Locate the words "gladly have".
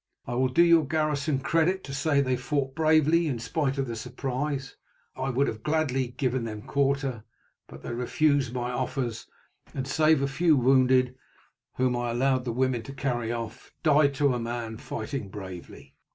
5.61-6.17